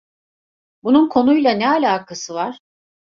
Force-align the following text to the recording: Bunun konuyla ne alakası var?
Bunun 0.83 1.09
konuyla 1.09 1.51
ne 1.51 1.69
alakası 1.69 2.33
var? 2.33 2.59